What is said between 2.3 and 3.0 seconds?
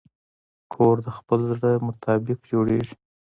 جوړېږي.